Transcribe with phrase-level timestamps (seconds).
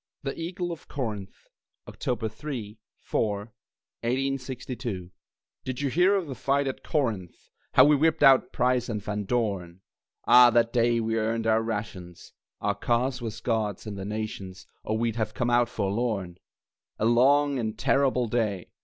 [0.23, 1.47] THE EAGLE OF CORINTH
[1.87, 3.37] [October 3, 4,
[4.01, 5.11] 1862]
[5.63, 9.25] Did you hear of the fight at Corinth, How we whipped out Price and Van
[9.25, 9.81] Dorn?
[10.25, 14.97] Ah, that day we earned our rations (Our cause was God's and the Nation's, Or
[14.97, 16.39] we'd have come out forlorn!)
[16.97, 18.69] A long and terrible day!